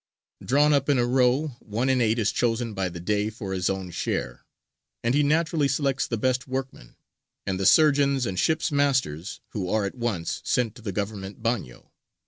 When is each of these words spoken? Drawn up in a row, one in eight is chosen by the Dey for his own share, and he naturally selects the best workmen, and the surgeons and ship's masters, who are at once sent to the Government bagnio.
Drawn 0.43 0.73
up 0.73 0.89
in 0.89 0.97
a 0.97 1.05
row, 1.05 1.49
one 1.59 1.87
in 1.87 2.01
eight 2.01 2.17
is 2.17 2.31
chosen 2.31 2.73
by 2.73 2.89
the 2.89 2.99
Dey 2.99 3.29
for 3.29 3.53
his 3.53 3.69
own 3.69 3.91
share, 3.91 4.47
and 5.03 5.13
he 5.13 5.21
naturally 5.21 5.67
selects 5.67 6.07
the 6.07 6.17
best 6.17 6.47
workmen, 6.47 6.95
and 7.45 7.59
the 7.59 7.67
surgeons 7.67 8.25
and 8.25 8.39
ship's 8.39 8.71
masters, 8.71 9.41
who 9.49 9.69
are 9.69 9.85
at 9.85 9.93
once 9.93 10.41
sent 10.43 10.73
to 10.73 10.81
the 10.81 10.91
Government 10.91 11.43
bagnio. 11.43 11.91